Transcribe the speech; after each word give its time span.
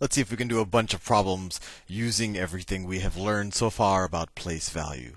let's 0.00 0.14
see 0.14 0.20
if 0.20 0.30
we 0.30 0.36
can 0.36 0.48
do 0.48 0.60
a 0.60 0.66
bunch 0.66 0.94
of 0.94 1.04
problems 1.04 1.60
using 1.86 2.36
everything 2.36 2.84
we 2.84 3.00
have 3.00 3.16
learned 3.16 3.54
so 3.54 3.70
far 3.70 4.04
about 4.04 4.34
place 4.34 4.68
value. 4.68 5.16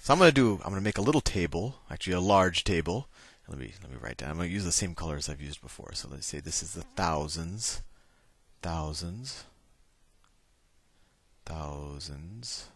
So 0.00 0.12
I'm 0.12 0.18
going 0.18 0.30
to 0.30 0.34
do, 0.34 0.54
I'm 0.64 0.70
going 0.70 0.76
to 0.76 0.80
make 0.80 0.98
a 0.98 1.02
little 1.02 1.20
table, 1.20 1.76
actually 1.90 2.14
a 2.14 2.20
large 2.20 2.64
table. 2.64 3.08
Let 3.48 3.58
me, 3.58 3.72
let 3.82 3.90
me 3.90 3.98
write 4.00 4.18
down. 4.18 4.30
I'm 4.30 4.36
going 4.36 4.48
to 4.48 4.54
use 4.54 4.64
the 4.64 4.72
same 4.72 4.94
colors 4.94 5.28
I've 5.28 5.40
used 5.40 5.60
before. 5.60 5.92
So 5.94 6.08
let's 6.08 6.26
say 6.26 6.38
this 6.40 6.62
is 6.62 6.72
the 6.74 6.82
thousands, 6.82 7.82
thousands, 8.62 9.44
thousands. 11.44 12.68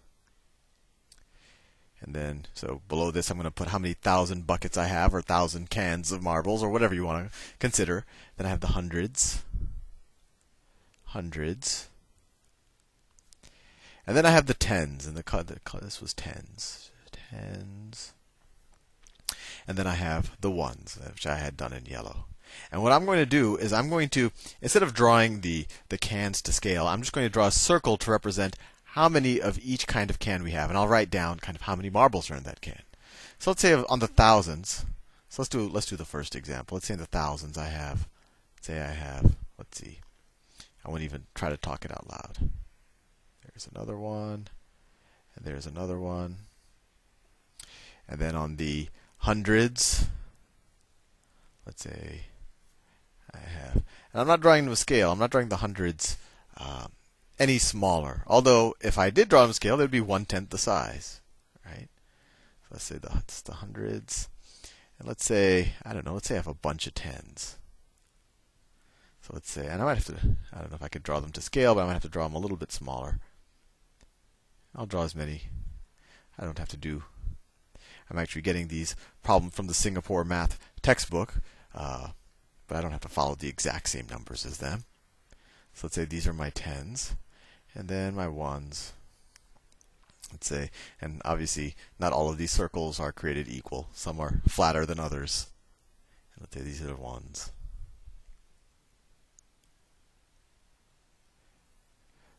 And 2.00 2.14
then, 2.14 2.46
so 2.52 2.82
below 2.88 3.10
this, 3.10 3.30
I'm 3.30 3.38
going 3.38 3.44
to 3.44 3.50
put 3.50 3.68
how 3.68 3.78
many 3.78 3.94
thousand 3.94 4.46
buckets 4.46 4.76
I 4.76 4.86
have, 4.86 5.14
or 5.14 5.22
thousand 5.22 5.70
cans 5.70 6.12
of 6.12 6.22
marbles, 6.22 6.62
or 6.62 6.68
whatever 6.68 6.94
you 6.94 7.04
want 7.04 7.30
to 7.30 7.38
consider. 7.58 8.04
Then 8.36 8.46
I 8.46 8.50
have 8.50 8.60
the 8.60 8.68
hundreds, 8.68 9.42
hundreds. 11.14 11.88
And 14.06 14.16
then 14.16 14.26
I 14.26 14.30
have 14.30 14.46
the 14.46 14.54
tens, 14.54 15.06
and 15.06 15.16
the, 15.16 15.56
this 15.80 16.00
was 16.00 16.12
tens, 16.12 16.90
tens. 17.10 18.12
And 19.66 19.78
then 19.78 19.86
I 19.86 19.94
have 19.94 20.36
the 20.40 20.50
ones, 20.50 20.98
uh, 21.02 21.10
which 21.10 21.26
I 21.26 21.36
had 21.36 21.56
done 21.56 21.72
in 21.72 21.86
yellow. 21.86 22.26
And 22.70 22.82
what 22.82 22.92
I'm 22.92 23.06
going 23.06 23.18
to 23.18 23.26
do 23.26 23.56
is 23.56 23.72
I'm 23.72 23.88
going 23.88 24.10
to, 24.10 24.30
instead 24.60 24.82
of 24.82 24.92
drawing 24.92 25.40
the, 25.40 25.66
the 25.88 25.96
cans 25.96 26.42
to 26.42 26.52
scale, 26.52 26.86
I'm 26.86 27.00
just 27.00 27.12
going 27.12 27.24
to 27.24 27.32
draw 27.32 27.46
a 27.46 27.52
circle 27.52 27.96
to 27.96 28.10
represent 28.10 28.56
how 28.94 29.08
many 29.08 29.40
of 29.40 29.58
each 29.62 29.86
kind 29.86 30.10
of 30.10 30.18
can 30.18 30.42
we 30.42 30.50
have, 30.50 30.68
and 30.68 30.78
I'll 30.78 30.86
write 30.88 31.10
down 31.10 31.38
kind 31.38 31.56
of 31.56 31.62
how 31.62 31.74
many 31.74 31.90
marbles 31.90 32.30
are 32.30 32.36
in 32.36 32.42
that 32.42 32.60
can. 32.60 32.82
So 33.38 33.50
let's 33.50 33.62
say 33.62 33.74
on 33.74 33.98
the 34.00 34.06
thousands. 34.06 34.84
So 35.28 35.42
let's 35.42 35.48
do 35.48 35.68
let's 35.68 35.86
do 35.86 35.96
the 35.96 36.04
first 36.04 36.36
example. 36.36 36.76
Let's 36.76 36.86
say 36.86 36.94
in 36.94 37.00
the 37.00 37.06
thousands 37.06 37.58
I 37.58 37.66
have, 37.66 38.06
say 38.60 38.80
I 38.80 38.92
have, 38.92 39.34
let's 39.58 39.80
see, 39.80 39.98
I 40.84 40.90
won't 40.90 41.02
even 41.02 41.24
try 41.34 41.48
to 41.48 41.56
talk 41.56 41.84
it 41.84 41.90
out 41.90 42.08
loud. 42.08 42.50
There's 43.42 43.68
another 43.72 43.96
one, 43.96 44.48
and 45.34 45.44
there's 45.44 45.66
another 45.66 45.98
one, 45.98 46.36
and 48.08 48.20
then 48.20 48.34
on 48.34 48.56
the 48.56 48.88
hundreds, 49.18 50.06
let's 51.64 51.82
say 51.82 52.22
I 53.32 53.38
have, 53.38 53.74
and 53.74 54.20
I'm 54.20 54.26
not 54.26 54.40
drawing 54.40 54.66
to 54.66 54.72
a 54.72 54.76
scale. 54.76 55.12
I'm 55.12 55.18
not 55.18 55.30
drawing 55.30 55.48
the 55.48 55.56
hundreds. 55.56 56.16
Um, 56.56 56.92
any 57.38 57.58
smaller. 57.58 58.22
Although, 58.26 58.74
if 58.80 58.98
I 58.98 59.10
did 59.10 59.28
draw 59.28 59.42
them 59.42 59.52
scale, 59.52 59.74
it 59.74 59.84
would 59.84 59.90
be 59.90 60.00
one 60.00 60.24
tenth 60.24 60.50
the 60.50 60.58
size, 60.58 61.20
right? 61.64 61.88
So 62.62 62.68
let's 62.72 62.84
say 62.84 62.98
the, 62.98 63.22
the 63.44 63.54
hundreds. 63.54 64.28
And 64.98 65.08
let's 65.08 65.24
say, 65.24 65.72
I 65.84 65.92
don't 65.92 66.06
know, 66.06 66.14
let's 66.14 66.28
say 66.28 66.34
I 66.34 66.38
have 66.38 66.46
a 66.46 66.54
bunch 66.54 66.86
of 66.86 66.94
tens. 66.94 67.56
So 69.24 69.32
let's 69.32 69.50
say, 69.50 69.66
and 69.66 69.80
I 69.80 69.86
might 69.86 69.94
have 69.94 70.04
to, 70.04 70.36
I 70.52 70.60
don't 70.60 70.70
know 70.70 70.76
if 70.76 70.82
I 70.82 70.88
could 70.88 71.02
draw 71.02 71.18
them 71.18 71.32
to 71.32 71.40
scale, 71.40 71.74
but 71.74 71.80
I 71.80 71.86
might 71.86 71.94
have 71.94 72.02
to 72.02 72.10
draw 72.10 72.24
them 72.24 72.34
a 72.34 72.38
little 72.38 72.58
bit 72.58 72.70
smaller. 72.70 73.20
I'll 74.76 74.84
draw 74.84 75.02
as 75.02 75.14
many. 75.14 75.44
I 76.38 76.44
don't 76.44 76.58
have 76.58 76.68
to 76.68 76.76
do. 76.76 77.04
I'm 78.10 78.18
actually 78.18 78.42
getting 78.42 78.68
these 78.68 78.94
problems 79.22 79.54
from 79.54 79.66
the 79.66 79.72
Singapore 79.72 80.24
math 80.24 80.58
textbook, 80.82 81.36
uh, 81.74 82.08
but 82.68 82.76
I 82.76 82.82
don't 82.82 82.90
have 82.90 83.00
to 83.00 83.08
follow 83.08 83.34
the 83.34 83.48
exact 83.48 83.88
same 83.88 84.06
numbers 84.10 84.44
as 84.44 84.58
them. 84.58 84.84
So 85.72 85.86
let's 85.86 85.94
say 85.94 86.04
these 86.04 86.26
are 86.26 86.34
my 86.34 86.50
tens 86.50 87.14
and 87.74 87.88
then 87.88 88.14
my 88.14 88.28
ones. 88.28 88.92
Let's 90.32 90.48
say, 90.48 90.70
and 91.00 91.22
obviously 91.24 91.76
not 91.98 92.12
all 92.12 92.28
of 92.28 92.36
these 92.36 92.50
circles 92.50 93.00
are 93.00 93.10
created 93.10 93.48
equal. 93.48 93.88
Some 93.94 94.20
are 94.20 94.42
flatter 94.46 94.84
than 94.84 95.00
others. 95.00 95.46
Let's 96.38 96.54
say 96.54 96.60
these 96.60 96.82
are 96.82 96.88
the 96.88 96.96
ones. 96.96 97.52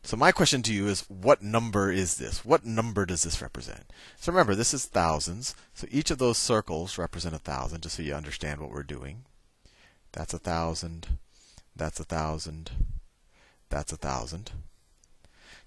So 0.06 0.16
my 0.16 0.30
question 0.30 0.62
to 0.62 0.72
you 0.72 0.86
is, 0.86 1.00
what 1.08 1.42
number 1.42 1.90
is 1.90 2.16
this? 2.16 2.44
What 2.44 2.64
number 2.64 3.06
does 3.06 3.24
this 3.24 3.42
represent? 3.42 3.90
So 4.20 4.30
remember, 4.30 4.54
this 4.54 4.72
is 4.72 4.84
thousands. 4.84 5.56
So 5.74 5.88
each 5.90 6.12
of 6.12 6.18
those 6.18 6.38
circles 6.38 6.96
represent 6.96 7.34
a 7.34 7.40
thousand, 7.40 7.82
just 7.82 7.96
so 7.96 8.04
you 8.04 8.14
understand 8.14 8.60
what 8.60 8.70
we're 8.70 8.84
doing. 8.84 9.24
That's 10.12 10.32
a 10.32 10.38
thousand. 10.38 11.18
That's 11.74 11.98
a 11.98 12.04
thousand. 12.04 12.70
That's 13.68 13.92
a 13.92 13.96
thousand. 13.96 14.52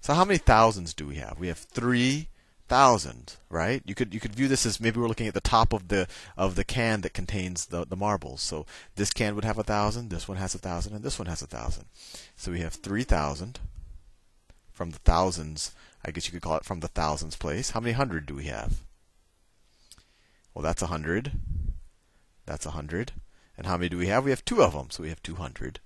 So 0.00 0.14
how 0.14 0.24
many 0.24 0.38
thousands 0.38 0.94
do 0.94 1.06
we 1.06 1.16
have? 1.16 1.38
We 1.38 1.48
have 1.48 1.58
three 1.58 2.28
thousand, 2.66 3.36
right? 3.50 3.82
You 3.84 3.94
could 3.94 4.14
you 4.14 4.20
could 4.20 4.34
view 4.34 4.48
this 4.48 4.64
as 4.64 4.80
maybe 4.80 5.00
we're 5.00 5.08
looking 5.08 5.28
at 5.28 5.34
the 5.34 5.42
top 5.42 5.74
of 5.74 5.88
the 5.88 6.08
of 6.38 6.54
the 6.54 6.64
can 6.64 7.02
that 7.02 7.12
contains 7.12 7.66
the, 7.66 7.84
the 7.84 7.94
marbles. 7.94 8.40
So 8.40 8.64
this 8.94 9.12
can 9.12 9.34
would 9.34 9.44
have 9.44 9.58
a 9.58 9.64
thousand, 9.64 10.08
this 10.08 10.26
one 10.26 10.38
has 10.38 10.54
a 10.54 10.58
thousand, 10.58 10.94
and 10.94 11.04
this 11.04 11.18
one 11.18 11.26
has 11.26 11.42
a 11.42 11.46
thousand. 11.46 11.84
So 12.36 12.52
we 12.52 12.60
have 12.60 12.72
three 12.72 13.02
thousand 13.02 13.58
from 14.80 14.92
the 14.92 14.98
thousands. 15.00 15.72
I 16.02 16.10
guess 16.10 16.26
you 16.26 16.32
could 16.32 16.40
call 16.40 16.56
it 16.56 16.64
from 16.64 16.80
the 16.80 16.88
thousands 16.88 17.36
place. 17.36 17.72
How 17.72 17.80
many 17.80 17.92
hundred 17.92 18.24
do 18.24 18.34
we 18.34 18.44
have? 18.44 18.80
Well, 20.54 20.62
that's 20.62 20.80
a 20.80 20.86
hundred. 20.86 21.32
That's 22.46 22.64
a 22.64 22.70
hundred. 22.70 23.12
And 23.58 23.66
how 23.66 23.76
many 23.76 23.90
do 23.90 23.98
we 23.98 24.06
have? 24.06 24.24
We 24.24 24.30
have 24.30 24.42
two 24.42 24.62
of 24.62 24.72
them, 24.72 24.88
so 24.88 25.02
we 25.02 25.10
have 25.10 25.22
two 25.22 25.34
hundred. 25.34 25.80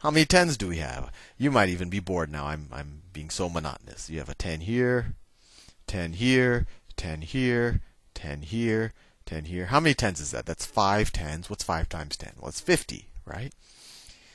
How 0.00 0.10
many 0.10 0.26
tens 0.26 0.58
do 0.58 0.68
we 0.68 0.76
have? 0.76 1.10
You 1.38 1.50
might 1.50 1.70
even 1.70 1.88
be 1.88 2.00
bored 2.00 2.30
now. 2.30 2.48
I'm 2.48 2.68
I'm 2.70 3.00
being 3.14 3.30
so 3.30 3.48
monotonous. 3.48 4.10
You 4.10 4.18
have 4.18 4.28
a 4.28 4.34
10 4.34 4.60
here, 4.60 5.14
10 5.86 6.12
here, 6.12 6.66
10 6.96 7.22
here, 7.22 7.80
10 8.12 8.42
here, 8.42 8.92
10 9.24 9.46
here. 9.46 9.66
How 9.66 9.80
many 9.80 9.94
tens 9.94 10.20
is 10.20 10.32
that? 10.32 10.44
That's 10.44 10.66
5 10.66 11.12
tens. 11.12 11.48
What's 11.48 11.64
5 11.64 11.88
times 11.88 12.18
10? 12.18 12.34
Well, 12.38 12.50
it's 12.50 12.60
50, 12.60 13.08
right? 13.24 13.54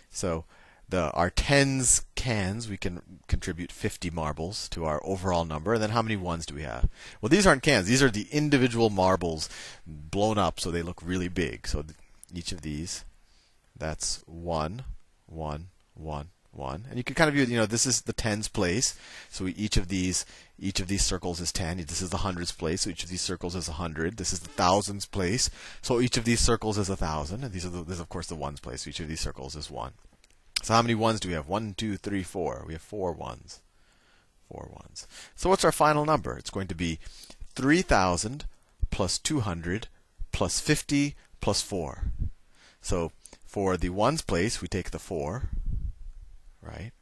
So 0.10 0.46
the 0.90 1.12
our 1.12 1.30
tens 1.30 2.06
cans, 2.16 2.70
we 2.70 2.78
can 2.78 3.02
contribute 3.28 3.72
50 3.72 4.10
marbles 4.10 4.70
to 4.70 4.86
our 4.86 5.02
overall 5.04 5.46
number. 5.46 5.74
And 5.74 5.84
then 5.84 5.90
how 5.92 6.02
many 6.02 6.16
ones 6.16 6.46
do 6.46 6.56
we 6.56 6.64
have? 6.64 6.90
Well, 7.22 7.30
these 7.30 7.48
aren't 7.48 7.64
cans. 7.64 7.88
These 7.88 8.04
are 8.04 8.10
the 8.10 8.28
individual 8.32 8.90
marbles 8.90 9.50
blown 9.86 10.38
up 10.38 10.60
so 10.60 10.72
they 10.72 10.82
look 10.82 11.02
really 11.04 11.28
big. 11.28 11.68
So 11.68 11.84
each 12.34 12.52
of 12.52 12.62
these, 12.62 13.06
that's 13.78 14.24
one 14.26 14.84
one, 15.28 15.68
one, 15.94 16.30
one. 16.52 16.86
And 16.90 16.98
you 16.98 17.04
can 17.04 17.16
kind 17.16 17.28
of 17.28 17.34
view, 17.34 17.44
you 17.46 17.58
know, 17.58 17.66
this 17.66 17.86
is 17.86 18.02
the 18.02 18.14
tens 18.14 18.48
place. 18.48 18.98
So 19.30 19.48
each 19.48 19.78
of 19.78 19.88
these, 19.88 20.26
each 20.60 20.80
of 20.80 20.88
these 20.88 21.04
circles 21.04 21.40
is 21.40 21.52
ten. 21.52 21.78
This 21.78 22.02
is 22.02 22.10
the 22.10 22.18
hundreds 22.18 22.52
place. 22.52 22.82
So 22.82 22.90
each 22.90 23.04
of 23.04 23.10
these 23.10 23.22
circles 23.22 23.56
is 23.56 23.68
a 23.68 23.74
hundred. 23.74 24.18
This 24.18 24.34
is 24.34 24.40
the 24.40 24.50
thousands 24.50 25.06
place. 25.06 25.50
So 25.82 26.00
each 26.00 26.18
of 26.18 26.26
these 26.26 26.40
circles 26.40 26.78
is 26.78 26.90
a 26.90 26.96
thousand. 26.96 27.44
And 27.44 27.54
these 27.54 27.66
are 27.66 27.70
the, 27.70 27.84
this 27.84 27.96
is 27.96 28.02
of 28.02 28.10
course 28.10 28.28
the 28.28 28.36
ones 28.36 28.60
place. 28.60 28.84
So 28.84 28.90
each 28.90 29.00
of 29.00 29.08
these 29.08 29.22
circles 29.22 29.56
is 29.56 29.70
one. 29.70 29.94
So 30.66 30.74
how 30.74 30.82
many 30.82 30.96
ones 30.96 31.20
do 31.20 31.28
we 31.28 31.36
have? 31.36 31.48
One, 31.48 31.76
two, 31.76 31.96
three, 31.96 32.24
four. 32.24 32.64
We 32.66 32.74
have 32.74 32.82
four 32.82 33.12
ones. 33.12 33.62
Four 34.50 34.72
ones. 34.74 35.08
So 35.36 35.48
what's 35.48 35.64
our 35.64 35.72
final 35.72 36.06
number? 36.06 36.36
It's 36.40 36.50
going 36.50 36.66
to 36.70 36.74
be 36.74 36.98
3,000 37.54 38.46
plus 38.90 39.20
200 39.20 39.90
plus 40.32 40.60
50 40.60 41.16
plus 41.40 41.62
4. 41.62 42.06
So 42.82 43.12
for 43.46 43.78
the 43.78 43.90
ones 43.90 44.24
place, 44.24 44.60
we 44.60 44.68
take 44.68 44.90
the 44.90 44.98
4, 44.98 45.52
right? 46.64 46.94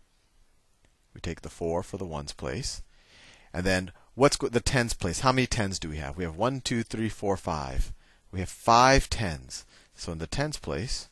We 1.13 1.21
take 1.21 1.39
the 1.39 1.49
4 1.49 1.83
for 1.83 1.95
the 1.95 2.03
ones 2.03 2.33
place. 2.33 2.83
And 3.53 3.65
then 3.65 3.93
what's 4.13 4.35
the 4.35 4.59
tens 4.59 4.93
place? 4.93 5.21
How 5.21 5.31
many 5.31 5.47
tens 5.47 5.79
do 5.79 5.87
we 5.87 5.97
have? 5.99 6.17
We 6.17 6.25
have 6.25 6.35
1, 6.35 6.59
2, 6.59 6.83
3, 6.83 7.07
4, 7.07 7.37
5. 7.37 7.93
We 8.29 8.41
have 8.41 8.49
5 8.49 9.09
tens. 9.09 9.65
So 9.95 10.11
in 10.11 10.17
the 10.17 10.27
tens 10.27 10.59
place, 10.59 11.07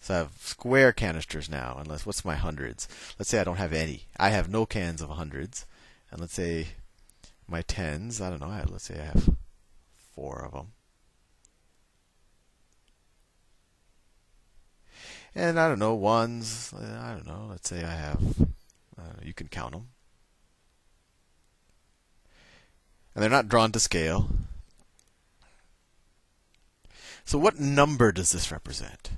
So 0.00 0.14
I 0.14 0.18
have 0.18 0.32
square 0.38 0.92
canisters 0.92 1.48
now. 1.48 1.76
Unless 1.78 2.06
what's 2.06 2.24
my 2.24 2.34
hundreds? 2.34 2.88
Let's 3.18 3.30
say 3.30 3.40
I 3.40 3.44
don't 3.44 3.56
have 3.56 3.72
any. 3.72 4.04
I 4.18 4.30
have 4.30 4.48
no 4.48 4.66
cans 4.66 5.00
of 5.00 5.10
hundreds. 5.10 5.66
And 6.10 6.20
let's 6.20 6.34
say 6.34 6.68
my 7.48 7.62
tens. 7.62 8.20
I 8.20 8.30
don't 8.30 8.40
know. 8.40 8.64
Let's 8.70 8.84
say 8.84 9.00
I 9.00 9.04
have 9.04 9.30
four 10.14 10.44
of 10.44 10.52
them. 10.52 10.72
And 15.34 15.58
I 15.58 15.68
don't 15.68 15.78
know 15.80 15.94
ones. 15.94 16.72
I 16.78 17.12
don't 17.12 17.26
know. 17.26 17.46
Let's 17.50 17.68
say 17.68 17.82
I 17.82 17.94
have. 17.94 18.22
Uh, 18.96 19.20
you 19.22 19.34
can 19.34 19.48
count 19.48 19.72
them. 19.72 19.88
And 23.14 23.22
they're 23.22 23.30
not 23.30 23.48
drawn 23.48 23.72
to 23.72 23.80
scale. 23.80 24.28
So 27.24 27.38
what 27.38 27.58
number 27.58 28.12
does 28.12 28.32
this 28.32 28.52
represent? 28.52 29.10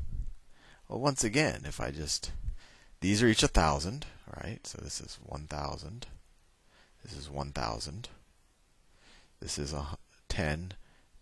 Well, 0.88 1.00
once 1.00 1.25
again, 1.25 1.62
if 1.64 1.81
I 1.81 1.91
just 1.91 2.32
these 3.00 3.23
are 3.23 3.26
each 3.26 3.43
a 3.43 3.49
thousand, 3.49 4.06
right? 4.43 4.64
So 4.67 4.79
this 4.82 5.00
is 5.00 5.19
one 5.23 5.47
thousand. 5.47 6.06
This 7.05 7.17
is 7.17 7.29
one 7.29 7.53
thousand. 7.53 8.08
This 9.41 9.58
is 9.58 9.73
a 9.73 9.99
10, 10.29 10.73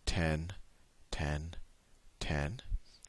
10, 0.06 0.52
10, 1.10 1.54
10. 2.20 2.60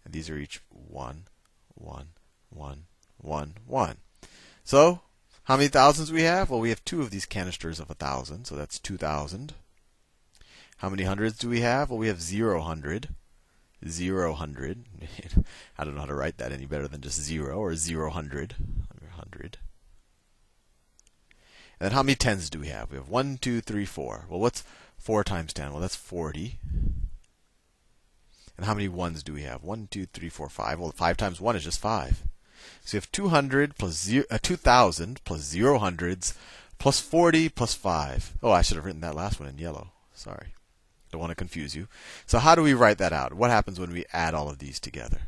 And 0.04 0.14
these 0.14 0.30
are 0.30 0.38
each 0.38 0.62
one, 0.70 1.26
one, 1.74 2.08
one, 2.50 2.86
one, 3.18 3.54
one. 3.66 3.98
So, 4.64 5.02
how 5.44 5.58
many 5.58 5.68
thousands 5.68 6.12
we 6.12 6.24
have? 6.24 6.50
Well, 6.50 6.60
we 6.60 6.70
have 6.70 6.84
two 6.84 7.02
of 7.02 7.12
these 7.12 7.26
canisters 7.26 7.80
of 7.80 7.90
a 7.90 7.96
thousand, 7.96 8.46
so 8.46 8.56
that's 8.56 8.80
two 8.80 8.98
thousand. 8.98 9.54
How 10.78 10.90
many 10.90 11.04
hundreds 11.04 11.38
do 11.38 11.50
we 11.50 11.62
have? 11.62 11.90
Well, 11.90 12.00
we 12.00 12.08
have 12.08 12.22
zero 12.22 12.62
hundred 12.62 13.10
zero 13.88 14.34
hundred. 14.34 14.86
I 15.78 15.84
don't 15.84 15.96
know 15.96 16.02
how 16.02 16.08
to 16.08 16.16
write 16.16 16.38
that 16.38 16.52
any 16.52 16.66
better 16.66 16.88
than 16.88 17.02
just 17.02 17.22
zero 17.22 17.58
or 17.58 17.76
zero 17.76 18.10
hundred. 18.10 18.56
Hundred. 19.12 19.58
And 21.80 21.88
then 21.88 21.92
how 21.92 22.04
many 22.04 22.16
tens 22.16 22.50
do 22.50 22.60
we 22.60 22.68
have? 22.68 22.92
We 22.92 22.98
have 22.98 23.10
one, 23.10 23.38
two, 23.38 23.62
three, 23.62 23.86
four. 23.86 24.26
Well, 24.30 24.40
what's 24.40 24.64
four 24.98 25.24
times 25.24 25.54
ten? 25.54 25.72
Well, 25.72 25.82
that's 25.82 25.96
forty. 25.96 26.60
And 28.58 28.66
how 28.66 28.74
many 28.74 28.88
ones 28.88 29.24
do 29.24 29.34
we 29.34 29.44
have? 29.44 29.64
One, 29.64 29.88
two, 29.90 30.06
three, 30.06 30.30
four, 30.30 30.50
five. 30.50 30.80
Well, 30.80 30.92
five 30.92 31.18
times 31.18 31.42
one 31.42 31.56
is 31.56 31.64
just 31.64 31.80
five. 31.80 32.24
So 32.84 32.98
you 32.98 33.00
have 33.00 33.12
200 33.12 33.78
plus 33.78 33.94
zero, 33.94 34.26
uh, 34.32 34.38
2,000 34.42 35.24
plus 35.24 35.42
zero 35.42 35.78
hundreds 35.78 36.36
plus 36.78 37.00
40 37.00 37.50
plus 37.50 37.74
5. 37.74 38.38
Oh, 38.42 38.52
I 38.52 38.62
should 38.62 38.78
have 38.78 38.86
written 38.86 39.02
that 39.02 39.16
last 39.16 39.40
one 39.40 39.50
in 39.50 39.58
yellow. 39.58 39.92
Sorry. 40.14 40.54
I 41.16 41.18
don't 41.18 41.22
want 41.22 41.32
to 41.32 41.36
confuse 41.36 41.74
you. 41.74 41.88
So 42.26 42.40
how 42.40 42.56
do 42.56 42.62
we 42.62 42.74
write 42.74 42.98
that 42.98 43.14
out? 43.14 43.34
What 43.34 43.50
happens 43.50 43.80
when 43.80 43.94
we 43.94 44.04
add 44.12 44.34
all 44.34 44.50
of 44.50 44.60
these 44.60 44.82
together? 44.82 45.22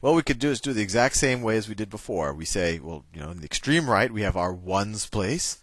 Well, 0.00 0.14
we 0.14 0.22
could 0.22 0.38
do 0.38 0.50
is 0.50 0.60
do 0.60 0.72
the 0.72 0.82
exact 0.82 1.16
same 1.16 1.42
way 1.42 1.56
as 1.56 1.68
we 1.68 1.74
did 1.74 1.90
before. 1.90 2.32
We 2.32 2.44
say, 2.44 2.78
well, 2.78 3.04
you 3.12 3.20
know, 3.20 3.32
in 3.32 3.40
the 3.40 3.44
extreme 3.44 3.90
right, 3.90 4.12
we 4.12 4.22
have 4.22 4.36
our 4.36 4.52
ones 4.52 5.06
place. 5.06 5.58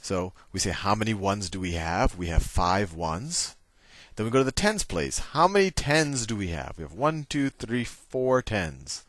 So 0.00 0.32
we 0.50 0.60
say, 0.60 0.70
how 0.70 0.94
many 0.94 1.12
ones 1.12 1.50
do 1.50 1.60
we 1.60 1.72
have? 1.72 2.16
We 2.16 2.28
have 2.28 2.42
five 2.42 2.94
ones. 2.94 3.54
Then 4.14 4.24
we 4.24 4.32
go 4.32 4.38
to 4.38 4.44
the 4.44 4.50
tens 4.50 4.82
place. 4.82 5.18
How 5.18 5.46
many 5.46 5.70
tens 5.70 6.26
do 6.26 6.36
we 6.36 6.48
have? 6.48 6.78
We 6.78 6.84
have 6.84 6.94
one, 6.94 7.26
two, 7.28 7.50
three, 7.50 7.84
four 7.84 8.40
tens. 8.40 9.04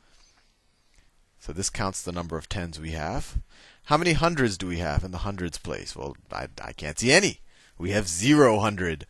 So 1.40 1.54
this 1.54 1.70
counts 1.70 2.02
the 2.02 2.12
number 2.12 2.38
of 2.38 2.50
tens 2.50 2.78
we 2.78 2.92
have. 2.92 3.38
How 3.86 3.96
many 3.96 4.12
hundreds 4.12 4.58
do 4.58 4.68
we 4.68 4.80
have 4.80 5.06
in 5.06 5.12
the 5.12 5.20
hundreds 5.20 5.58
place? 5.58 5.96
Well, 5.96 6.18
I, 6.30 6.48
I 6.62 6.74
can't 6.74 7.00
see 7.00 7.14
any. 7.14 7.40
We 7.78 7.92
have 7.92 8.08
zero 8.08 8.60
hundred. 8.60 9.06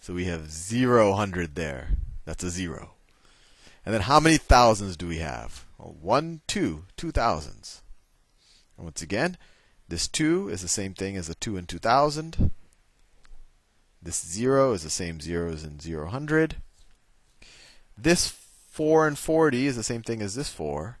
So 0.00 0.14
we 0.14 0.24
have 0.24 0.50
zero 0.50 1.12
hundred 1.12 1.54
there. 1.54 1.90
That's 2.24 2.44
a 2.44 2.50
zero. 2.50 2.92
And 3.84 3.94
then 3.94 4.02
how 4.02 4.20
many 4.20 4.36
thousands 4.36 4.96
do 4.96 5.06
we 5.06 5.18
have? 5.18 5.64
Well, 5.78 5.96
one, 6.00 6.40
two, 6.46 6.84
two 6.96 7.10
thousands. 7.10 7.82
And 8.76 8.84
once 8.84 9.02
again, 9.02 9.36
this 9.88 10.08
two 10.08 10.48
is 10.48 10.62
the 10.62 10.68
same 10.68 10.94
thing 10.94 11.16
as 11.16 11.28
a 11.28 11.34
two 11.34 11.56
in 11.56 11.66
two 11.66 11.78
thousand. 11.78 12.50
This 14.02 14.24
zero 14.24 14.72
is 14.72 14.82
the 14.82 14.90
same 14.90 15.20
zero 15.20 15.52
as 15.52 15.64
in 15.64 15.80
zero 15.80 16.08
hundred. 16.08 16.56
This 17.96 18.28
four 18.70 19.06
and 19.06 19.18
forty 19.18 19.66
is 19.66 19.76
the 19.76 19.82
same 19.82 20.02
thing 20.02 20.22
as 20.22 20.34
this 20.34 20.48
four. 20.48 20.98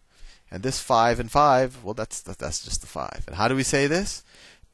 And 0.50 0.62
this 0.62 0.80
five 0.80 1.20
and 1.20 1.30
five, 1.30 1.84
well, 1.84 1.94
that's 1.94 2.20
that's 2.20 2.64
just 2.64 2.80
the 2.80 2.86
five. 2.86 3.24
And 3.26 3.36
how 3.36 3.48
do 3.48 3.56
we 3.56 3.62
say 3.62 3.86
this? 3.86 4.24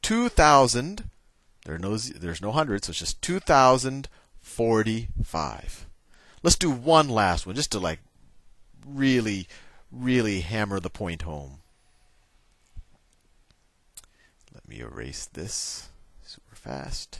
Two 0.01 0.27
thousand 0.27 1.09
there 1.67 1.75
are 1.75 1.79
no 1.79 1.95
there's 1.97 2.41
no 2.41 2.53
hundred, 2.53 2.85
so 2.85 2.91
it's 2.91 2.99
just 2.99 3.21
2045. 3.21 5.85
Let's 6.41 6.55
do 6.55 6.71
one 6.71 7.09
last 7.09 7.45
one 7.45 7.57
just 7.57 7.73
to 7.73 7.79
like 7.79 7.99
really 8.85 9.49
really 9.91 10.39
hammer 10.39 10.79
the 10.79 10.89
point 10.89 11.23
home. 11.23 11.59
Let 14.53 14.65
me 14.65 14.79
erase 14.79 15.25
this 15.25 15.89
super 16.23 16.55
fast. 16.55 17.19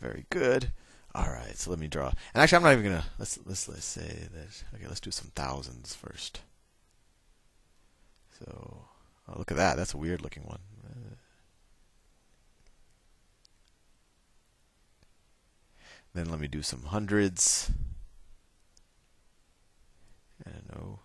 Very 0.00 0.26
good. 0.30 0.72
All 1.14 1.30
right, 1.30 1.56
so 1.56 1.70
let 1.70 1.78
me 1.78 1.86
draw. 1.86 2.10
And 2.34 2.42
actually, 2.42 2.56
I'm 2.56 2.64
not 2.64 2.72
even 2.72 2.86
gonna 2.86 3.04
let's 3.20 3.38
let's 3.46 3.68
let's 3.68 3.84
say 3.84 4.26
that. 4.34 4.64
Okay, 4.74 4.88
let's 4.88 4.98
do 4.98 5.12
some 5.12 5.30
thousands 5.36 5.94
first. 5.94 6.40
So, 8.36 8.78
oh, 9.28 9.38
look 9.38 9.52
at 9.52 9.58
that. 9.58 9.76
That's 9.76 9.94
a 9.94 9.98
weird 9.98 10.22
looking 10.22 10.42
one. 10.42 10.58
Then 16.14 16.30
let 16.30 16.40
me 16.40 16.48
do 16.48 16.62
some 16.62 16.82
hundreds. 16.84 17.70
I 20.44 20.50
don't 20.50 20.74
know. 20.74 21.00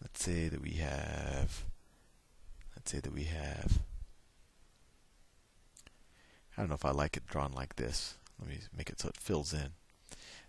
Let's 0.00 0.22
say 0.22 0.48
that 0.48 0.60
we 0.60 0.72
have. 0.72 1.64
Let's 2.76 2.90
say 2.90 3.00
that 3.00 3.14
we 3.14 3.24
have. 3.24 3.80
I 6.56 6.62
don't 6.62 6.68
know 6.68 6.74
if 6.74 6.84
I 6.84 6.90
like 6.90 7.16
it 7.16 7.26
drawn 7.26 7.52
like 7.52 7.76
this. 7.76 8.14
Let 8.38 8.48
me 8.48 8.58
make 8.76 8.90
it 8.90 9.00
so 9.00 9.08
it 9.08 9.16
fills 9.16 9.54
in. 9.54 9.70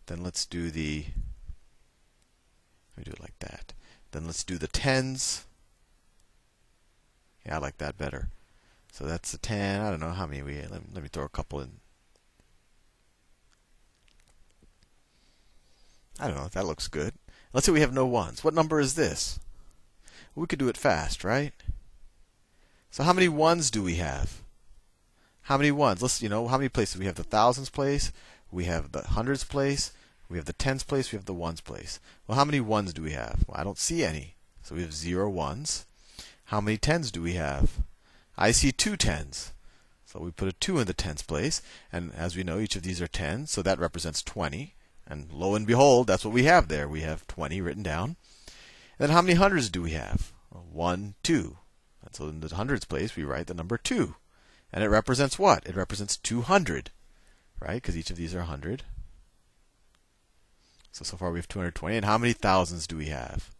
Then 0.07 0.21
let's 0.21 0.45
do 0.45 0.69
the. 0.69 1.05
Let 2.95 2.97
me 2.97 3.03
do 3.05 3.11
it 3.11 3.21
like 3.21 3.39
that. 3.39 3.73
Then 4.11 4.25
let's 4.25 4.43
do 4.43 4.57
the 4.57 4.67
tens. 4.67 5.45
Yeah, 7.45 7.55
I 7.55 7.59
like 7.59 7.77
that 7.77 7.97
better. 7.97 8.29
So 8.91 9.05
that's 9.05 9.33
a 9.33 9.37
10. 9.37 9.81
I 9.81 9.89
don't 9.89 9.99
know 9.99 10.11
how 10.11 10.25
many 10.25 10.41
we. 10.41 10.61
Let 10.61 10.93
let 10.93 11.03
me 11.03 11.09
throw 11.11 11.25
a 11.25 11.29
couple 11.29 11.61
in 11.61 11.79
I 16.19 16.27
don't 16.27 16.37
know. 16.37 16.47
That 16.47 16.65
looks 16.65 16.87
good. 16.87 17.13
Let's 17.53 17.65
say 17.65 17.71
we 17.71 17.81
have 17.81 17.93
no 17.93 18.05
ones. 18.05 18.43
What 18.43 18.53
number 18.53 18.79
is 18.79 18.95
this? 18.95 19.39
We 20.35 20.47
could 20.47 20.59
do 20.59 20.67
it 20.67 20.77
fast, 20.77 21.23
right? 21.23 21.53
So 22.91 23.03
how 23.03 23.13
many 23.13 23.27
ones 23.27 23.71
do 23.71 23.81
we 23.83 23.95
have? 23.95 24.41
How 25.43 25.57
many 25.57 25.71
ones? 25.71 26.01
Let's, 26.01 26.21
you 26.21 26.29
know, 26.29 26.47
how 26.47 26.57
many 26.57 26.69
places? 26.69 26.97
We 26.97 27.05
have 27.05 27.15
the 27.15 27.23
thousands 27.23 27.69
place, 27.69 28.11
we 28.51 28.65
have 28.65 28.91
the 28.91 29.01
hundreds 29.01 29.43
place, 29.43 29.91
we 30.29 30.37
have 30.37 30.45
the 30.45 30.53
tens 30.53 30.83
place, 30.83 31.11
we 31.11 31.17
have 31.17 31.25
the 31.25 31.33
ones 31.33 31.61
place. 31.61 31.99
Well, 32.27 32.37
how 32.37 32.45
many 32.45 32.59
ones 32.59 32.93
do 32.93 33.03
we 33.03 33.11
have? 33.11 33.45
Well, 33.47 33.57
I 33.59 33.63
don't 33.63 33.77
see 33.77 34.03
any. 34.03 34.35
So 34.63 34.75
we 34.75 34.81
have 34.81 34.93
zero 34.93 35.29
ones. 35.29 35.85
How 36.45 36.61
many 36.61 36.77
tens 36.77 37.11
do 37.11 37.21
we 37.21 37.33
have? 37.33 37.79
I 38.37 38.51
see 38.51 38.71
two 38.71 38.97
tens. 38.97 39.53
So 40.05 40.19
we 40.19 40.31
put 40.31 40.47
a 40.47 40.53
2 40.53 40.79
in 40.79 40.87
the 40.87 40.93
tens 40.93 41.21
place. 41.21 41.61
And 41.91 42.13
as 42.15 42.35
we 42.35 42.43
know, 42.43 42.59
each 42.59 42.75
of 42.75 42.83
these 42.83 43.01
are 43.01 43.07
10, 43.07 43.47
so 43.47 43.61
that 43.61 43.79
represents 43.79 44.21
20. 44.21 44.73
And 45.07 45.31
lo 45.31 45.55
and 45.55 45.67
behold, 45.67 46.07
that's 46.07 46.25
what 46.25 46.33
we 46.33 46.43
have 46.43 46.67
there. 46.67 46.87
We 46.87 47.01
have 47.01 47.27
20 47.27 47.61
written 47.61 47.83
down. 47.83 48.15
And 48.97 49.07
then 49.07 49.09
how 49.09 49.21
many 49.21 49.35
hundreds 49.35 49.69
do 49.69 49.81
we 49.81 49.91
have? 49.91 50.31
1, 50.49 51.15
2. 51.23 51.57
And 52.03 52.15
so 52.15 52.27
in 52.27 52.39
the 52.39 52.55
hundreds 52.55 52.85
place, 52.85 53.15
we 53.15 53.23
write 53.23 53.47
the 53.47 53.53
number 53.53 53.77
2. 53.77 54.15
And 54.73 54.83
it 54.83 54.89
represents 54.89 55.37
what? 55.37 55.65
It 55.65 55.75
represents 55.75 56.17
200. 56.17 56.91
Right? 57.59 57.81
Because 57.81 57.97
each 57.97 58.09
of 58.09 58.17
these 58.17 58.33
are 58.33 58.39
100. 58.39 58.83
So, 60.91 61.03
so 61.03 61.17
far 61.17 61.31
we 61.31 61.39
have 61.39 61.47
220. 61.47 61.97
And 61.97 62.05
how 62.05 62.17
many 62.17 62.33
thousands 62.33 62.87
do 62.87 62.97
we 62.97 63.07
have? 63.07 63.51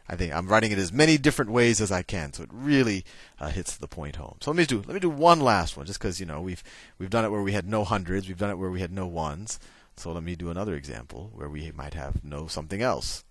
I 0.08 0.16
think 0.16 0.32
I'm 0.32 0.48
writing 0.48 0.72
it 0.72 0.78
as 0.78 0.92
many 0.92 1.18
different 1.18 1.50
ways 1.50 1.80
as 1.80 1.92
I 1.92 2.02
can, 2.02 2.32
so 2.32 2.44
it 2.44 2.50
really 2.52 3.04
uh, 3.40 3.48
hits 3.48 3.76
the 3.76 3.88
point 3.88 4.16
home. 4.16 4.36
So 4.40 4.50
let 4.50 4.56
me 4.56 4.66
do 4.66 4.78
let 4.78 4.94
me 4.94 5.00
do 5.00 5.10
one 5.10 5.40
last 5.40 5.76
one, 5.76 5.86
just 5.86 5.98
because 5.98 6.20
you 6.20 6.26
know 6.26 6.40
we've 6.40 6.62
we've 6.98 7.10
done 7.10 7.24
it 7.24 7.30
where 7.30 7.42
we 7.42 7.52
had 7.52 7.66
no 7.66 7.84
hundreds, 7.84 8.28
we've 8.28 8.38
done 8.38 8.50
it 8.50 8.58
where 8.58 8.70
we 8.70 8.80
had 8.80 8.92
no 8.92 9.06
ones. 9.06 9.58
So 10.00 10.12
let 10.12 10.22
me 10.22 10.34
do 10.34 10.48
another 10.48 10.76
example 10.76 11.30
where 11.34 11.50
we 11.50 11.70
might 11.72 11.92
have 11.92 12.24
no 12.24 12.46
something 12.46 12.80
else. 12.80 13.22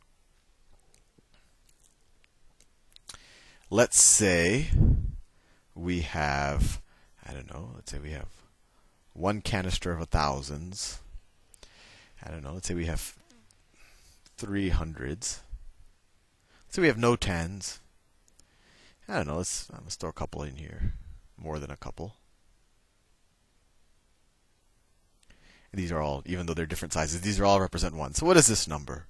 Let's 3.71 3.99
say 3.99 4.67
we 5.73 6.01
have 6.01 6.79
I 7.27 7.33
don't 7.33 7.51
know. 7.51 7.71
Let's 7.73 7.91
say 7.91 7.97
we 7.97 8.11
have 8.11 8.27
one 9.13 9.41
canister 9.41 9.91
of 9.91 9.99
a 9.99 10.05
thousands. 10.05 10.99
I 12.23 12.29
don't 12.29 12.43
know. 12.43 12.53
Let's 12.53 12.67
say 12.67 12.75
we 12.75 12.85
have 12.85 13.15
three 14.37 14.69
hundreds. 14.69 15.41
So 16.69 16.83
we 16.83 16.87
have 16.87 16.99
no 16.99 17.15
tens. 17.15 17.79
I 19.07 19.15
don't 19.15 19.25
know. 19.25 19.37
Let's 19.37 19.71
let's 19.71 19.95
throw 19.95 20.11
a 20.11 20.13
couple 20.13 20.43
in 20.43 20.57
here, 20.57 20.93
more 21.35 21.57
than 21.57 21.71
a 21.71 21.77
couple. 21.77 22.13
And 25.29 25.58
these 25.73 25.91
are 25.91 26.01
all, 26.01 26.23
even 26.25 26.45
though 26.45 26.53
they're 26.53 26.65
different 26.65 26.93
sizes, 26.93 27.21
these 27.21 27.39
are 27.39 27.45
all 27.45 27.61
represent 27.61 27.95
ones. 27.95 28.17
So 28.17 28.25
what 28.25 28.37
is 28.37 28.47
this 28.47 28.67
number? 28.67 29.05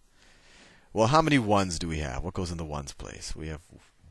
Well, 0.92 1.08
how 1.08 1.22
many 1.22 1.40
ones 1.40 1.80
do 1.80 1.88
we 1.88 2.00
have? 2.00 2.24
What 2.24 2.34
goes 2.34 2.52
in 2.52 2.58
the 2.58 2.66
ones 2.66 2.94
place? 2.94 3.36
We 3.36 3.48
have 3.48 3.62